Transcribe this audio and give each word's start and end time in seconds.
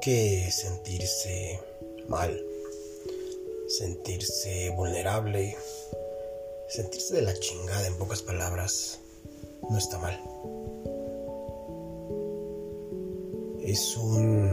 Que 0.00 0.50
sentirse 0.50 1.60
mal, 2.08 2.30
sentirse 3.66 4.70
vulnerable, 4.70 5.56
sentirse 6.68 7.16
de 7.16 7.22
la 7.22 7.34
chingada 7.34 7.86
en 7.86 7.98
pocas 7.98 8.22
palabras, 8.22 9.00
no 9.68 9.76
está 9.76 9.98
mal. 9.98 10.18
Es 13.64 13.96
un 13.96 14.50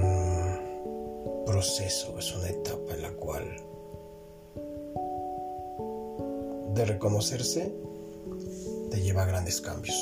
proceso, 1.45 2.17
es 2.17 2.35
una 2.35 2.49
etapa 2.49 2.93
en 2.93 3.01
la 3.03 3.11
cual 3.11 3.55
de 6.73 6.85
reconocerse 6.85 7.71
te 8.91 9.01
lleva 9.01 9.23
a 9.23 9.27
grandes 9.27 9.61
cambios. 9.61 9.95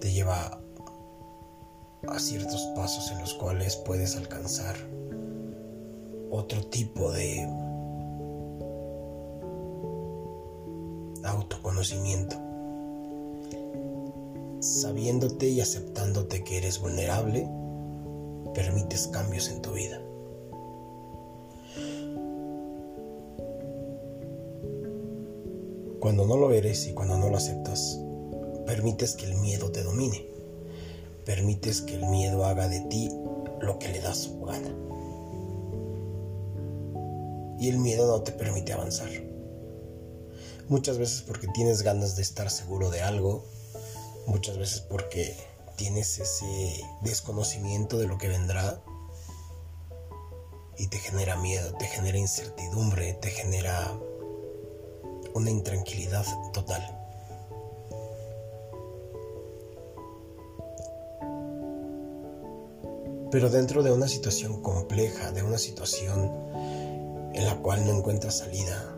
Te 0.00 0.12
lleva 0.12 0.46
a 0.46 0.65
ciertos 2.18 2.62
pasos 2.74 3.10
en 3.10 3.18
los 3.20 3.34
cuales 3.34 3.76
puedes 3.76 4.16
alcanzar 4.16 4.74
otro 6.30 6.64
tipo 6.68 7.12
de 7.12 7.46
autoconocimiento. 11.24 12.36
Sabiéndote 14.60 15.48
y 15.48 15.60
aceptándote 15.60 16.42
que 16.42 16.58
eres 16.58 16.80
vulnerable, 16.80 17.48
permites 18.54 19.08
cambios 19.08 19.48
en 19.50 19.62
tu 19.62 19.72
vida. 19.72 20.00
Cuando 26.00 26.24
no 26.26 26.36
lo 26.36 26.52
eres 26.52 26.86
y 26.86 26.94
cuando 26.94 27.18
no 27.18 27.28
lo 27.28 27.36
aceptas, 27.36 28.00
permites 28.64 29.14
que 29.14 29.26
el 29.26 29.34
miedo 29.34 29.70
te 29.70 29.82
domine 29.82 30.35
permites 31.26 31.82
que 31.82 31.94
el 31.94 32.06
miedo 32.06 32.46
haga 32.46 32.68
de 32.68 32.80
ti 32.82 33.10
lo 33.60 33.78
que 33.78 33.88
le 33.88 34.00
da 34.00 34.14
su 34.14 34.40
gana. 34.40 34.70
Y 37.58 37.68
el 37.68 37.78
miedo 37.78 38.06
no 38.06 38.22
te 38.22 38.32
permite 38.32 38.72
avanzar. 38.72 39.10
Muchas 40.68 40.98
veces 40.98 41.22
porque 41.22 41.48
tienes 41.48 41.82
ganas 41.82 42.16
de 42.16 42.22
estar 42.22 42.48
seguro 42.48 42.90
de 42.90 43.02
algo, 43.02 43.44
muchas 44.26 44.56
veces 44.56 44.80
porque 44.80 45.36
tienes 45.76 46.18
ese 46.18 46.80
desconocimiento 47.02 47.98
de 47.98 48.06
lo 48.06 48.18
que 48.18 48.28
vendrá 48.28 48.80
y 50.78 50.86
te 50.86 50.98
genera 50.98 51.36
miedo, 51.36 51.72
te 51.74 51.86
genera 51.86 52.18
incertidumbre, 52.18 53.14
te 53.14 53.30
genera 53.30 53.92
una 55.34 55.50
intranquilidad 55.50 56.24
total. 56.52 57.05
Pero 63.30 63.50
dentro 63.50 63.82
de 63.82 63.92
una 63.92 64.08
situación 64.08 64.62
compleja, 64.62 65.32
de 65.32 65.42
una 65.42 65.58
situación 65.58 66.32
en 67.34 67.44
la 67.44 67.56
cual 67.58 67.84
no 67.84 67.92
encuentras 67.92 68.38
salida. 68.38 68.96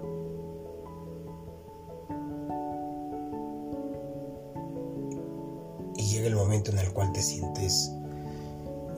Y 5.97 6.07
llega 6.07 6.27
el 6.27 6.37
momento 6.37 6.71
en 6.71 6.79
el 6.79 6.93
cual 6.93 7.13
te 7.13 7.23
sientes 7.23 7.91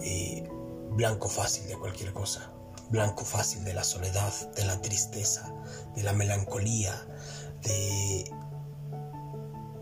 eh, 0.02 0.48
blanco 0.90 1.28
fácil 1.28 1.66
de 1.68 1.78
cualquier 1.78 2.12
cosa, 2.12 2.52
blanco 2.90 3.24
fácil 3.24 3.64
de 3.64 3.74
la 3.74 3.84
soledad, 3.84 4.32
de 4.56 4.64
la 4.64 4.82
tristeza, 4.82 5.54
de 5.94 6.02
la 6.02 6.12
melancolía, 6.12 6.94
de 7.62 8.30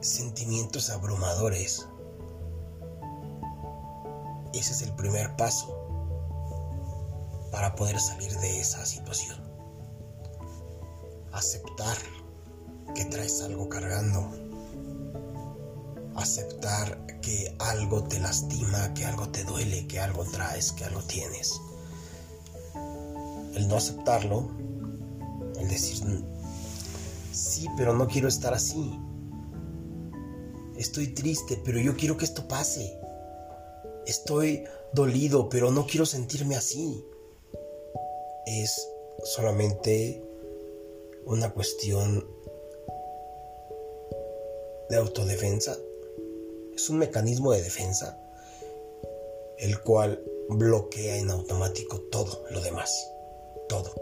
sentimientos 0.00 0.90
abrumadores 0.90 1.88
ese 4.58 4.72
es 4.72 4.82
el 4.82 4.92
primer 4.92 5.36
paso 5.36 5.88
para 7.50 7.74
poder 7.74 7.98
salir 8.00 8.36
de 8.38 8.60
esa 8.60 8.84
situación. 8.84 9.38
Aceptar 11.32 11.96
que 12.94 13.04
traes 13.04 13.40
algo 13.42 13.68
cargando. 13.68 14.30
Aceptar 16.16 17.20
que 17.20 17.54
algo 17.58 18.02
te 18.04 18.18
lastima, 18.18 18.92
que 18.94 19.04
algo 19.04 19.28
te 19.28 19.44
duele, 19.44 19.86
que 19.86 20.00
algo 20.00 20.24
traes, 20.24 20.72
que 20.72 20.84
algo 20.84 21.02
tienes. 21.02 21.60
El 23.54 23.68
no 23.68 23.76
aceptarlo, 23.76 24.50
el 25.58 25.68
decir, 25.68 26.24
sí, 27.32 27.66
pero 27.76 27.92
no 27.92 28.08
quiero 28.08 28.28
estar 28.28 28.54
así. 28.54 28.98
Estoy 30.76 31.08
triste, 31.08 31.60
pero 31.64 31.80
yo 31.80 31.96
quiero 31.96 32.16
que 32.16 32.24
esto 32.24 32.46
pase. 32.46 32.98
Estoy 34.08 34.64
dolido, 34.94 35.50
pero 35.50 35.70
no 35.70 35.86
quiero 35.86 36.06
sentirme 36.06 36.56
así. 36.56 37.04
Es 38.46 38.88
solamente 39.22 40.24
una 41.26 41.52
cuestión 41.52 42.26
de 44.88 44.96
autodefensa. 44.96 45.76
Es 46.74 46.88
un 46.88 46.96
mecanismo 46.96 47.52
de 47.52 47.60
defensa 47.60 48.18
el 49.58 49.78
cual 49.82 50.24
bloquea 50.48 51.18
en 51.18 51.28
automático 51.28 52.00
todo 52.10 52.46
lo 52.50 52.62
demás. 52.62 53.12
Todo. 53.68 53.92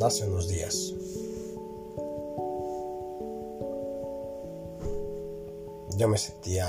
Hace 0.02 0.26
unos 0.26 0.48
días 0.48 0.92
yo 5.96 6.08
me 6.08 6.18
sentía 6.18 6.68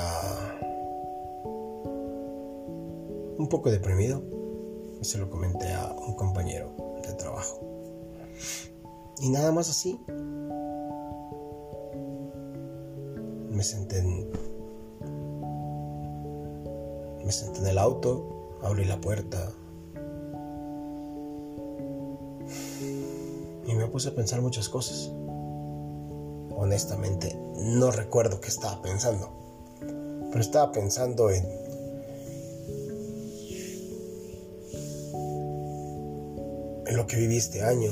un 3.37 3.47
poco 3.49 3.69
deprimido 3.69 4.23
y 5.01 5.05
se 5.05 5.17
lo 5.17 5.29
comenté 5.29 5.73
a 5.73 5.93
un 6.07 6.13
compañero 6.15 6.71
de 7.05 7.13
trabajo. 7.13 7.59
Y 9.19 9.29
nada 9.29 9.51
más 9.51 9.69
así. 9.69 9.99
Me 13.51 13.63
senté 13.63 13.99
en, 13.99 14.29
me 17.25 17.31
senté 17.31 17.59
en 17.59 17.67
el 17.67 17.77
auto, 17.79 18.59
abrí 18.61 18.85
la 18.85 19.01
puerta 19.01 19.51
y 23.65 23.75
me 23.75 23.87
puse 23.87 24.09
a 24.09 24.15
pensar 24.15 24.41
muchas 24.41 24.69
cosas 24.69 25.11
honestamente 26.57 27.35
no 27.57 27.91
recuerdo 27.91 28.41
qué 28.41 28.49
estaba 28.49 28.81
pensando. 28.81 29.31
Pero 29.79 30.41
estaba 30.41 30.71
pensando 30.71 31.29
en... 31.29 31.45
En 36.87 36.95
lo 36.95 37.07
que 37.07 37.17
viví 37.17 37.37
este 37.37 37.63
año. 37.63 37.91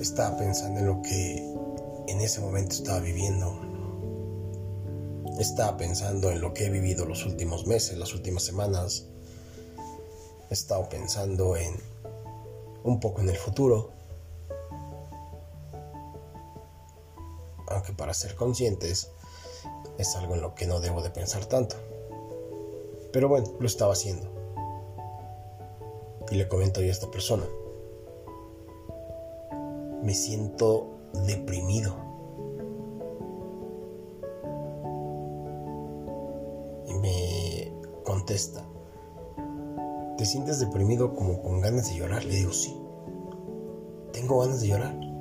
Estaba 0.00 0.36
pensando 0.36 0.80
en 0.80 0.86
lo 0.86 1.02
que 1.02 1.36
en 2.08 2.20
ese 2.20 2.40
momento 2.40 2.74
estaba 2.74 3.00
viviendo. 3.00 3.60
Estaba 5.38 5.76
pensando 5.76 6.30
en 6.30 6.40
lo 6.40 6.52
que 6.52 6.66
he 6.66 6.70
vivido 6.70 7.06
los 7.06 7.24
últimos 7.24 7.66
meses, 7.66 7.96
las 7.98 8.14
últimas 8.14 8.42
semanas. 8.42 9.06
Estaba 10.50 10.88
pensando 10.88 11.56
en 11.56 11.74
un 12.84 13.00
poco 13.00 13.20
en 13.20 13.28
el 13.28 13.36
futuro. 13.36 14.01
Aunque 17.82 17.94
para 17.94 18.14
ser 18.14 18.36
conscientes 18.36 19.10
es 19.98 20.14
algo 20.14 20.34
en 20.34 20.40
lo 20.40 20.54
que 20.54 20.68
no 20.68 20.78
debo 20.78 21.02
de 21.02 21.10
pensar 21.10 21.46
tanto. 21.46 21.74
Pero 23.12 23.28
bueno, 23.28 23.48
lo 23.58 23.66
estaba 23.66 23.92
haciendo. 23.92 24.28
Y 26.30 26.36
le 26.36 26.46
comento 26.46 26.80
yo 26.80 26.86
a 26.86 26.92
esta 26.92 27.10
persona. 27.10 27.42
Me 30.00 30.14
siento 30.14 30.90
deprimido. 31.26 31.96
Y 36.86 36.94
me 36.94 37.72
contesta. 38.04 38.64
¿Te 40.16 40.24
sientes 40.24 40.60
deprimido 40.60 41.16
como 41.16 41.42
con 41.42 41.60
ganas 41.60 41.90
de 41.90 41.96
llorar? 41.96 42.24
Le 42.24 42.36
digo, 42.36 42.52
sí. 42.52 42.80
Tengo 44.12 44.38
ganas 44.38 44.60
de 44.60 44.68
llorar 44.68 45.11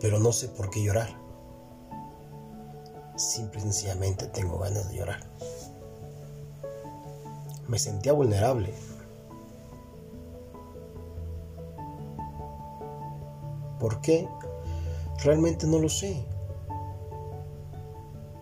pero 0.00 0.18
no 0.18 0.32
sé 0.32 0.48
por 0.48 0.70
qué 0.70 0.82
llorar. 0.82 1.08
Simple 3.16 3.60
y 3.60 3.62
sencillamente 3.62 4.26
tengo 4.28 4.58
ganas 4.58 4.88
de 4.88 4.96
llorar. 4.96 5.20
Me 7.68 7.78
sentía 7.78 8.12
vulnerable. 8.12 8.74
¿Por 13.78 14.00
qué? 14.00 14.28
Realmente 15.22 15.66
no 15.66 15.78
lo 15.78 15.88
sé 15.88 16.24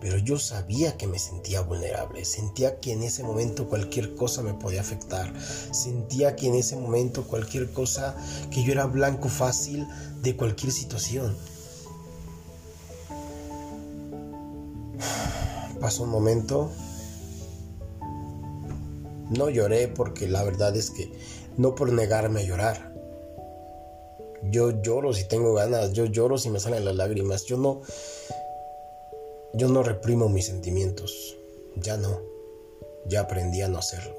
pero 0.01 0.17
yo 0.17 0.39
sabía 0.39 0.97
que 0.97 1.07
me 1.07 1.19
sentía 1.19 1.61
vulnerable, 1.61 2.23
sentía 2.23 2.79
que 2.79 2.93
en 2.93 3.03
ese 3.03 3.23
momento 3.23 3.67
cualquier 3.67 4.15
cosa 4.15 4.41
me 4.41 4.53
podía 4.53 4.81
afectar, 4.81 5.33
sentía 5.41 6.35
que 6.35 6.47
en 6.47 6.55
ese 6.55 6.75
momento 6.75 7.27
cualquier 7.27 7.71
cosa, 7.71 8.15
que 8.49 8.63
yo 8.63 8.71
era 8.71 8.85
blanco 8.85 9.27
fácil 9.27 9.85
de 10.21 10.35
cualquier 10.35 10.71
situación. 10.71 11.35
Pasó 15.79 16.03
un 16.03 16.09
momento, 16.09 16.71
no 19.29 19.49
lloré 19.49 19.87
porque 19.87 20.27
la 20.27 20.43
verdad 20.43 20.75
es 20.75 20.91
que 20.91 21.11
no 21.57 21.75
por 21.75 21.91
negarme 21.91 22.41
a 22.41 22.43
llorar. 22.43 22.93
Yo 24.43 24.81
lloro 24.81 25.13
si 25.13 25.27
tengo 25.27 25.53
ganas, 25.53 25.91
yo 25.91 26.05
lloro 26.05 26.37
si 26.37 26.49
me 26.49 26.59
salen 26.59 26.85
las 26.85 26.95
lágrimas, 26.95 27.45
yo 27.45 27.57
no 27.57 27.81
yo 29.53 29.67
no 29.67 29.83
reprimo 29.83 30.29
mis 30.29 30.45
sentimientos. 30.45 31.37
Ya 31.75 31.97
no. 31.97 32.21
Ya 33.07 33.21
aprendí 33.21 33.61
a 33.61 33.67
no 33.67 33.79
hacerlo. 33.79 34.15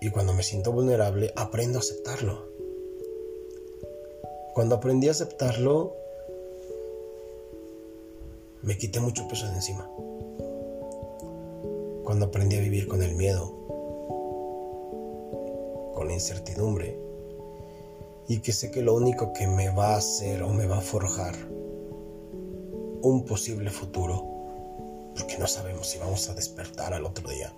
Y 0.00 0.10
cuando 0.10 0.34
me 0.34 0.42
siento 0.42 0.72
vulnerable, 0.72 1.32
aprendo 1.36 1.78
a 1.78 1.80
aceptarlo. 1.80 2.46
Cuando 4.54 4.76
aprendí 4.76 5.08
a 5.08 5.12
aceptarlo, 5.12 5.96
me 8.62 8.78
quité 8.78 9.00
mucho 9.00 9.26
peso 9.28 9.46
de 9.46 9.54
encima. 9.54 9.90
Cuando 12.04 12.26
aprendí 12.26 12.56
a 12.56 12.60
vivir 12.60 12.86
con 12.86 13.02
el 13.02 13.14
miedo, 13.14 13.52
con 15.94 16.06
la 16.06 16.14
incertidumbre, 16.14 16.98
y 18.28 18.38
que 18.40 18.52
sé 18.52 18.70
que 18.70 18.82
lo 18.82 18.94
único 18.94 19.32
que 19.32 19.46
me 19.46 19.68
va 19.70 19.94
a 19.94 19.96
hacer 19.98 20.42
o 20.42 20.48
me 20.50 20.66
va 20.66 20.78
a 20.78 20.80
forjar 20.80 21.34
un 23.02 23.24
posible 23.26 23.70
futuro, 23.70 24.24
porque 25.14 25.36
no 25.38 25.46
sabemos 25.46 25.88
si 25.88 25.98
vamos 25.98 26.28
a 26.28 26.34
despertar 26.34 26.94
al 26.94 27.04
otro 27.04 27.28
día, 27.28 27.52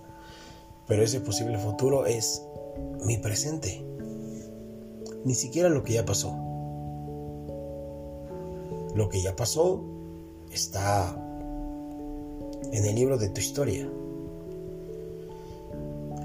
pero 0.87 1.03
ese 1.03 1.21
posible 1.21 1.59
futuro 1.59 2.07
es 2.07 2.43
mi 3.05 3.17
presente. 3.19 3.85
Ni 5.25 5.35
siquiera 5.35 5.69
lo 5.69 5.83
que 5.83 5.95
ya 5.95 6.05
pasó. 6.05 6.37
Lo 8.95 9.09
que 9.09 9.21
ya 9.23 9.35
pasó 9.37 9.85
está 10.51 11.17
en 12.73 12.85
el 12.85 12.95
libro 12.95 13.19
de 13.19 13.29
tu 13.29 13.41
historia. 13.41 13.89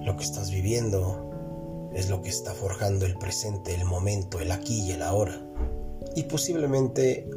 Lo 0.03 0.15
que 0.17 0.23
estás 0.23 0.51
viviendo 0.51 1.30
es 1.93 2.09
lo 2.09 2.21
que 2.21 2.29
está 2.29 2.53
forjando 2.53 3.05
el 3.05 3.17
presente, 3.17 3.73
el 3.73 3.85
momento, 3.85 4.39
el 4.39 4.51
aquí 4.51 4.81
y 4.81 4.91
el 4.91 5.01
ahora. 5.01 5.41
Y 6.15 6.23
posiblemente 6.23 7.29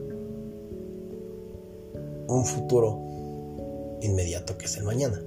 un 2.27 2.45
futuro 2.45 3.01
inmediato 4.01 4.56
que 4.59 4.67
es 4.67 4.77
el 4.77 4.85
mañana 4.85 5.23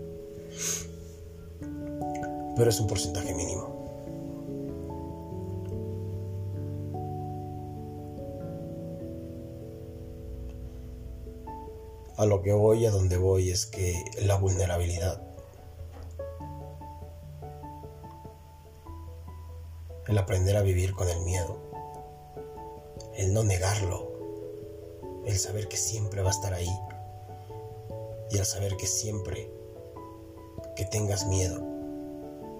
pero 2.57 2.71
es 2.71 2.79
un 2.79 2.88
porcentaje 2.88 3.35
mínimo. 3.35 3.77
A 12.18 12.25
lo 12.25 12.41
que 12.41 12.51
voy, 12.51 12.88
a 12.88 12.91
donde 12.91 13.18
voy, 13.18 13.51
es 13.51 13.68
que 13.68 14.03
la 14.25 14.38
vulnerabilidad, 14.38 15.21
el 20.07 20.18
aprender 20.18 20.56
a 20.56 20.62
vivir 20.62 20.94
con 20.94 21.09
el 21.09 21.21
miedo, 21.21 21.57
el 23.15 23.33
no 23.33 23.44
negarlo, 23.44 24.07
el 25.25 25.38
saber 25.38 25.68
que 25.68 25.77
siempre 25.77 26.21
va 26.21 26.30
a 26.30 26.31
estar 26.31 26.54
ahí 26.54 26.71
y 28.31 28.38
el 28.38 28.45
saber 28.45 28.77
que 28.77 28.88
siempre 28.88 29.51
que 30.75 30.86
tengas 30.86 31.27
miedo, 31.27 31.62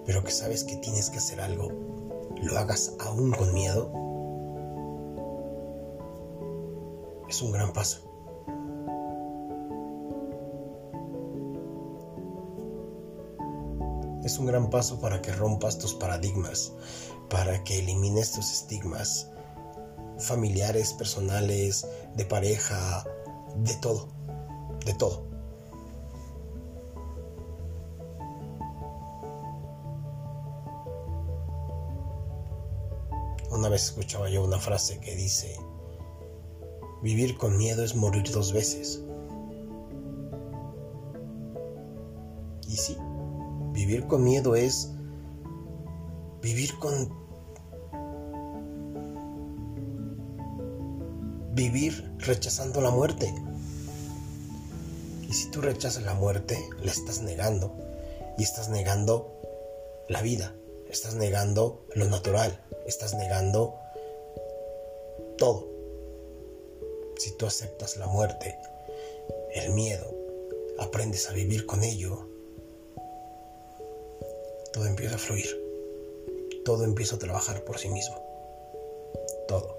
pero 0.04 0.22
que 0.24 0.30
sabes 0.30 0.64
que 0.64 0.76
tienes 0.76 1.10
que 1.10 1.18
hacer 1.18 1.40
algo, 1.40 1.72
lo 2.42 2.58
hagas 2.58 2.94
aún 2.98 3.32
con 3.32 3.54
miedo, 3.54 3.90
es 7.28 7.42
un 7.42 7.52
gran 7.52 7.72
paso. 7.72 8.07
Es 14.28 14.38
un 14.38 14.44
gran 14.44 14.68
paso 14.68 15.00
para 15.00 15.22
que 15.22 15.32
rompas 15.32 15.78
tus 15.78 15.94
paradigmas, 15.94 16.72
para 17.30 17.64
que 17.64 17.78
elimines 17.78 18.32
tus 18.32 18.52
estigmas 18.52 19.30
familiares, 20.18 20.92
personales, 20.92 21.86
de 22.14 22.26
pareja, 22.26 23.06
de 23.56 23.74
todo, 23.76 24.08
de 24.84 24.92
todo. 24.92 25.24
Una 33.50 33.70
vez 33.70 33.84
escuchaba 33.84 34.28
yo 34.28 34.44
una 34.44 34.58
frase 34.58 35.00
que 35.00 35.16
dice, 35.16 35.58
vivir 37.02 37.38
con 37.38 37.56
miedo 37.56 37.82
es 37.82 37.94
morir 37.94 38.30
dos 38.30 38.52
veces. 38.52 39.02
Y 42.68 42.76
sí, 42.76 42.94
vivir 43.88 44.06
con 44.06 44.22
miedo 44.22 44.54
es 44.54 44.90
vivir 46.42 46.78
con... 46.78 47.16
Vivir 51.54 52.12
rechazando 52.18 52.82
la 52.82 52.90
muerte. 52.90 53.34
Y 55.26 55.32
si 55.32 55.50
tú 55.50 55.62
rechazas 55.62 56.02
la 56.02 56.12
muerte, 56.12 56.58
la 56.82 56.92
estás 56.92 57.22
negando. 57.22 57.74
Y 58.36 58.42
estás 58.42 58.68
negando 58.68 59.32
la 60.08 60.20
vida. 60.20 60.54
Estás 60.90 61.14
negando 61.14 61.86
lo 61.94 62.04
natural 62.04 62.62
estás 62.88 63.14
negando 63.14 63.78
todo. 65.36 65.68
Si 67.18 67.36
tú 67.36 67.46
aceptas 67.46 67.96
la 67.96 68.06
muerte, 68.06 68.56
el 69.54 69.72
miedo, 69.74 70.10
aprendes 70.78 71.28
a 71.28 71.32
vivir 71.32 71.66
con 71.66 71.84
ello, 71.84 72.27
todo 74.78 74.86
empieza 74.86 75.16
a 75.16 75.18
fluir. 75.18 75.44
Todo 76.64 76.84
empieza 76.84 77.16
a 77.16 77.18
trabajar 77.18 77.64
por 77.64 77.78
sí 77.78 77.88
mismo. 77.88 78.14
Todo. 79.48 79.76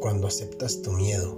Cuando 0.00 0.28
aceptas 0.28 0.80
tu 0.82 0.92
miedo, 0.92 1.36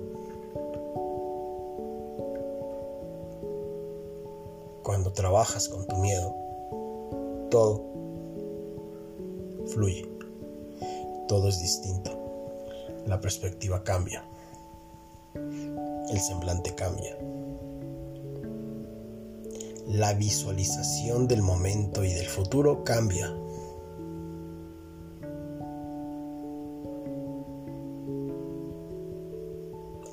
cuando 4.82 5.10
trabajas 5.14 5.66
con 5.66 5.86
tu 5.86 5.96
miedo, 5.96 6.34
todo 7.50 7.82
fluye, 9.68 10.06
todo 11.28 11.48
es 11.48 11.60
distinto, 11.60 12.10
la 13.06 13.18
perspectiva 13.22 13.82
cambia, 13.84 14.22
el 15.34 16.20
semblante 16.20 16.74
cambia, 16.74 17.16
la 19.86 20.14
visualización 20.14 21.28
del 21.28 21.42
momento 21.42 22.04
y 22.04 22.12
del 22.12 22.26
futuro 22.26 22.84
cambia. 22.84 23.32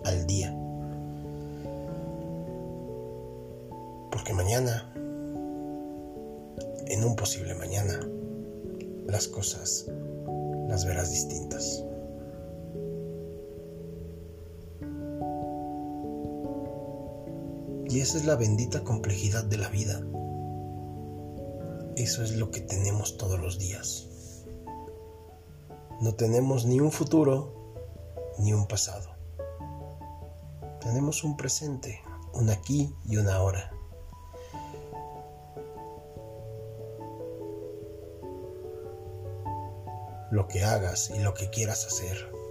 al 0.06 0.28
día. 0.28 0.54
Porque 4.12 4.34
mañana, 4.34 4.92
en 6.88 7.04
un 7.04 7.16
posible 7.16 7.56
mañana, 7.56 8.00
las 9.08 9.28
cosas 9.28 9.86
las 10.68 10.86
verás 10.86 11.12
distintas. 11.12 11.84
Y 17.94 18.02
esa 18.02 18.18
es 18.18 18.26
la 18.26 18.36
bendita 18.36 18.84
complejidad 18.84 19.44
de 19.44 19.58
la 19.58 19.70
vida. 19.70 20.02
Eso 21.96 22.24
es 22.24 22.36
lo 22.38 22.50
que 22.50 22.60
tenemos 22.60 23.18
todos 23.18 23.40
los 23.40 23.60
días. 23.60 24.10
No 26.02 26.16
tenemos 26.16 26.66
ni 26.66 26.80
un 26.80 26.92
futuro 26.92 27.54
ni 28.40 28.52
un 28.52 28.66
pasado. 28.66 29.12
Tenemos 30.82 31.24
un 31.24 31.38
presente, 31.38 32.02
un 32.34 32.50
aquí 32.50 32.96
y 33.06 33.18
un 33.18 33.30
ahora. 33.30 33.70
lo 40.32 40.48
que 40.48 40.64
hagas 40.64 41.12
y 41.12 41.20
lo 41.20 41.36
que 41.36 41.52
quieras 41.52 41.86
hacer. 41.86 42.43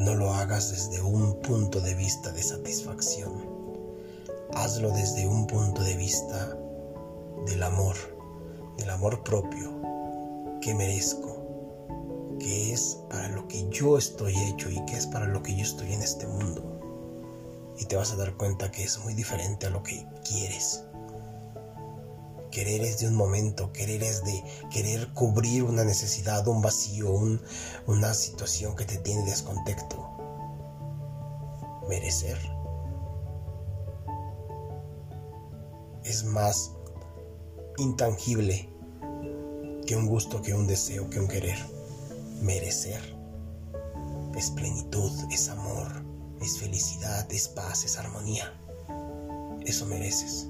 No 0.00 0.14
lo 0.14 0.32
hagas 0.32 0.70
desde 0.70 1.02
un 1.02 1.38
punto 1.42 1.78
de 1.78 1.94
vista 1.94 2.32
de 2.32 2.42
satisfacción. 2.42 3.34
Hazlo 4.54 4.92
desde 4.92 5.28
un 5.28 5.46
punto 5.46 5.82
de 5.82 5.94
vista 5.94 6.56
del 7.44 7.62
amor, 7.62 7.94
del 8.78 8.88
amor 8.88 9.22
propio 9.22 9.70
que 10.62 10.72
merezco, 10.72 12.38
que 12.38 12.72
es 12.72 12.98
para 13.10 13.28
lo 13.28 13.46
que 13.46 13.68
yo 13.68 13.98
estoy 13.98 14.34
hecho 14.38 14.70
y 14.70 14.82
que 14.86 14.96
es 14.96 15.06
para 15.06 15.26
lo 15.26 15.42
que 15.42 15.54
yo 15.54 15.64
estoy 15.64 15.92
en 15.92 16.00
este 16.00 16.26
mundo. 16.26 16.80
Y 17.78 17.84
te 17.84 17.96
vas 17.96 18.12
a 18.12 18.16
dar 18.16 18.34
cuenta 18.38 18.70
que 18.70 18.84
es 18.84 18.98
muy 19.04 19.12
diferente 19.12 19.66
a 19.66 19.70
lo 19.70 19.82
que 19.82 20.06
quieres. 20.26 20.82
Querer 22.50 22.82
es 22.82 22.98
de 22.98 23.06
un 23.06 23.14
momento, 23.14 23.72
querer 23.72 24.02
es 24.02 24.24
de 24.24 24.42
querer 24.70 25.12
cubrir 25.12 25.62
una 25.62 25.84
necesidad, 25.84 26.46
un 26.48 26.62
vacío, 26.62 27.12
una 27.86 28.14
situación 28.14 28.74
que 28.74 28.84
te 28.84 28.98
tiene 28.98 29.24
descontexto. 29.24 30.08
Merecer 31.88 32.38
es 36.04 36.24
más 36.24 36.72
intangible 37.78 38.68
que 39.86 39.96
un 39.96 40.06
gusto, 40.06 40.42
que 40.42 40.54
un 40.54 40.66
deseo, 40.66 41.08
que 41.08 41.20
un 41.20 41.28
querer. 41.28 41.58
Merecer 42.42 43.00
es 44.36 44.50
plenitud, 44.50 45.12
es 45.30 45.48
amor, 45.48 46.04
es 46.40 46.58
felicidad, 46.58 47.30
es 47.32 47.48
paz, 47.48 47.84
es 47.84 47.96
armonía. 47.98 48.52
Eso 49.66 49.86
mereces. 49.86 50.48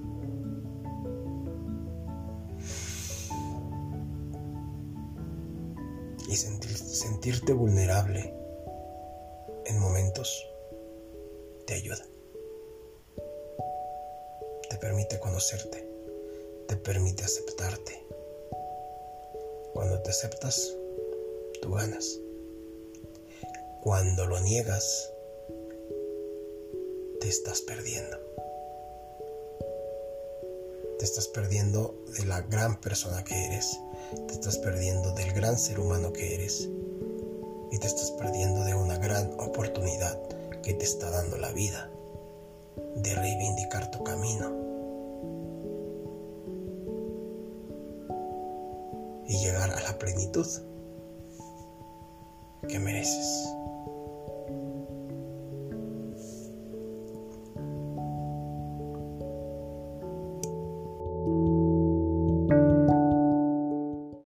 Y 6.31 6.37
sentirte 6.37 7.53
vulnerable 7.53 8.33
en 9.67 9.79
momentos 9.81 10.47
te 11.67 11.75
ayuda 11.75 12.07
permite 14.81 15.21
conocerte, 15.21 15.87
te 16.67 16.77
permite 16.77 17.23
aceptarte. 17.23 18.03
Cuando 19.75 20.01
te 20.03 20.11
aceptas, 20.11 20.75
tú 21.61 21.73
ganas. 21.73 22.19
Cuando 23.83 24.27
lo 24.27 24.41
niegas, 24.41 25.13
te 27.21 27.29
estás 27.29 27.61
perdiendo. 27.61 28.19
Te 30.99 31.05
estás 31.05 31.29
perdiendo 31.29 31.95
de 32.19 32.25
la 32.25 32.41
gran 32.43 32.81
persona 32.81 33.23
que 33.23 33.35
eres. 33.47 33.79
Te 34.11 34.35
estás 34.35 34.59
perdiendo 34.59 35.12
del 35.12 35.33
gran 35.33 35.57
ser 35.57 35.79
humano 35.79 36.12
que 36.12 36.35
eres. 36.35 36.69
Y 37.71 37.79
te 37.79 37.87
estás 37.87 38.11
perdiendo 38.12 38.64
de 38.64 38.75
una 38.75 38.99
gran 38.99 39.31
oportunidad 39.38 40.21
que 40.62 40.75
te 40.75 40.85
está 40.85 41.11
dando 41.11 41.37
la 41.37 41.52
vida 41.52 41.90
de 42.97 43.14
reivindicar 43.14 43.90
tu 43.90 44.02
camino 44.02 44.50
y 49.26 49.38
llegar 49.38 49.71
a 49.71 49.81
la 49.81 49.99
plenitud 49.99 50.47
que 52.69 52.79
mereces. 52.79 53.55